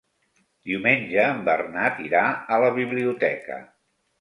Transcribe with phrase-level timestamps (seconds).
[0.69, 2.25] Diumenge en Bernat irà
[2.57, 3.61] a la biblioteca.